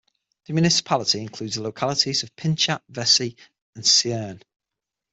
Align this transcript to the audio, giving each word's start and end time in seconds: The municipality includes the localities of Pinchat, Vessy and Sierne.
The 0.47 0.53
municipality 0.53 1.19
includes 1.21 1.53
the 1.57 1.61
localities 1.61 2.23
of 2.23 2.35
Pinchat, 2.35 2.81
Vessy 2.91 3.37
and 3.75 3.85
Sierne. 3.85 4.41